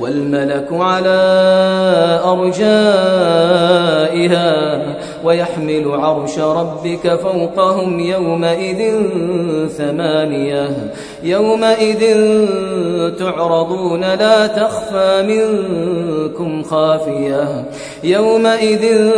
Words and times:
والملك 0.00 0.68
على 0.70 1.18
أرجائها 2.24 3.68
ويحمل 5.24 5.90
عرش 5.94 6.38
ربك 6.38 7.14
فوقهم 7.14 8.00
يومئذ 8.00 8.92
ثمانية 9.68 10.68
يومئذ 11.22 12.00
تعرضون 13.18 14.00
لا 14.00 14.46
تخفى 14.46 15.22
منكم 15.22 16.62
خافية 16.62 17.64
يومئذ 18.04 19.10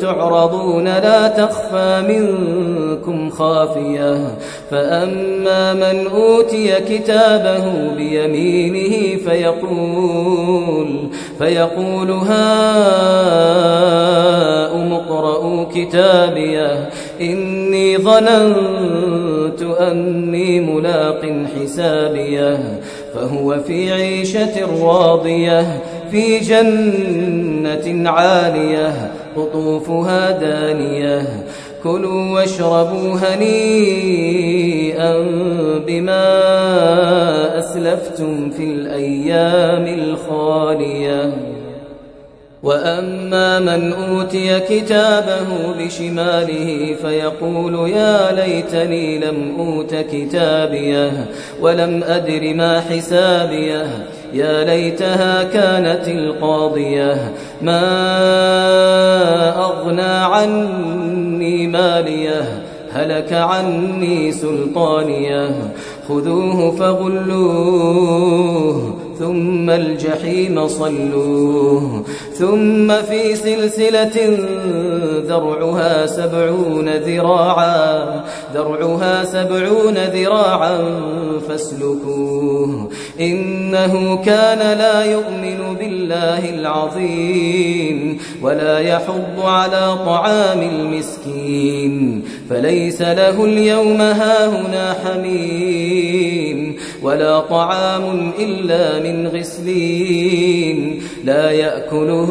تعرضون 0.00 0.84
لا 0.84 1.28
تخفى 1.28 2.02
منكم 2.08 3.30
خافية 3.30 4.36
فأما 4.70 5.74
من 5.74 6.06
أوتي 6.06 6.74
كتابه 6.80 7.94
بيمينه 7.96 9.18
فيقول 9.24 9.85
فيقول 11.38 12.10
هاؤم 12.10 12.36
اقرءوا 14.92 15.64
كتابيه 15.74 16.88
إني 17.20 17.98
ظننت 17.98 19.62
أني 19.80 20.60
ملاق 20.60 21.46
حسابيه 21.56 22.80
فهو 23.14 23.60
في 23.66 23.92
عيشة 23.92 24.84
راضية 24.84 25.82
في 26.10 26.38
جنة 26.38 28.10
عالية 28.10 29.12
قطوفها 29.36 30.30
دانية. 30.30 31.44
كلوا 31.86 32.34
واشربوا 32.34 33.18
هنيئا 33.22 35.14
بما 35.86 36.28
أسلفتم 37.58 38.50
في 38.50 38.64
الأيام 38.64 39.86
الخالية. 39.98 41.32
وأما 42.62 43.60
من 43.60 43.92
أوتي 43.92 44.60
كتابه 44.60 45.74
بشماله 45.78 46.96
فيقول 47.02 47.90
يا 47.90 48.32
ليتني 48.32 49.18
لم 49.18 49.54
أوت 49.58 49.94
كتابيه 49.94 51.26
ولم 51.60 52.02
أدر 52.04 52.54
ما 52.54 52.80
حسابيه. 52.80 53.86
يا 54.32 54.64
ليتها 54.64 55.42
كانت 55.42 56.08
القاضية. 56.08 57.32
ما 57.62 57.82
أغنى 59.58 60.02
عني 60.02 61.45
مالية 61.66 62.62
هلك 62.92 63.32
عني 63.32 64.32
سلطانية. 64.32 65.72
خذوه 66.08 66.70
فغلوه 66.76 68.16
ثم 69.18 69.70
الجحيم 69.70 70.68
صلوه. 70.68 72.02
ثم 72.32 72.92
في 73.02 73.34
سلسلة 73.36 74.38
ذرعها 75.28 76.06
سبعون 76.06 76.88
ذراعا 76.88 78.24
ذرعها 78.54 79.24
سبعون 79.24 79.94
ذراعا 79.94 80.78
فاسلكوه 81.48 82.88
إنه 83.20 84.22
كان 84.24 84.78
لا 84.78 85.04
يؤمن 85.04 85.76
بالله 85.78 86.50
العظيم 86.50 88.18
ولا 88.42 88.78
يحض 88.78 89.40
على 89.40 89.96
طعام 90.06 90.62
المسكين 90.62 92.24
فليس 92.50 93.02
له 93.02 93.44
اليوم 93.44 94.00
هاهنا 94.00 94.96
حميم 95.04 96.76
ولا 97.02 97.40
طعام 97.40 98.32
إلا 98.38 98.98
من 98.98 99.28
غسلين 99.28 101.02
لا 101.24 101.50
يأكله 101.50 102.30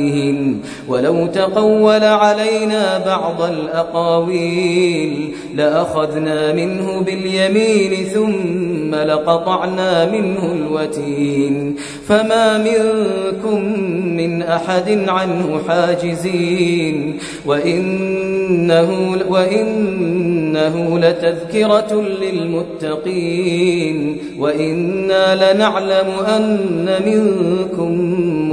ولو 0.87 1.27
تقول 1.27 2.03
علينا 2.03 2.97
بعض 3.05 3.41
الأقاويل 3.41 5.31
لأخذنا 5.55 6.53
منه 6.53 7.01
باليمين 7.01 8.05
ثم 8.05 8.95
لقطعنا 8.95 10.11
منه 10.11 10.51
الوتين 10.51 11.75
فما 12.07 12.57
منكم 12.57 13.79
من 14.17 14.41
أحد 14.41 15.09
عنه 15.09 15.61
حاجزين 15.67 17.17
وإنه, 17.45 19.17
وإنه 19.29 20.99
لتذكرة 20.99 22.01
للمتقين 22.21 24.17
وإنا 24.39 25.53
لنعلم 25.53 26.07
أن 26.27 26.89
منكم 27.05 28.20